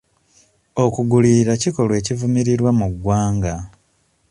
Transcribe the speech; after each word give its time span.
okugulirira 0.83 1.53
kikolwa 1.61 1.95
ekivumirirwa 2.01 2.71
mu 2.79 2.87
ggwanga. 2.93 3.53